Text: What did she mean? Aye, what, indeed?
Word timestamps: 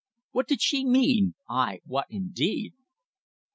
What 0.31 0.47
did 0.47 0.63
she 0.63 0.83
mean? 0.83 1.35
Aye, 1.47 1.81
what, 1.85 2.07
indeed? 2.09 2.73